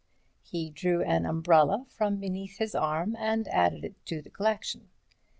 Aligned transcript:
He 0.41 0.71
drew 0.71 1.03
an 1.03 1.27
umbrella 1.27 1.85
from 1.87 2.17
beneath 2.17 2.57
his 2.57 2.73
arm 2.73 3.15
and 3.19 3.47
added 3.49 3.83
it 3.85 4.03
to 4.07 4.19
the 4.19 4.31
collection. 4.31 4.89